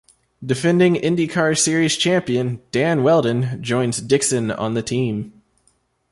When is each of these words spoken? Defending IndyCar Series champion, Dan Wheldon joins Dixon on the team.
Defending 0.43 0.95
IndyCar 0.95 1.55
Series 1.55 1.95
champion, 1.95 2.59
Dan 2.71 3.03
Wheldon 3.03 3.61
joins 3.63 4.01
Dixon 4.01 4.49
on 4.49 4.73
the 4.73 4.81
team. 4.81 5.43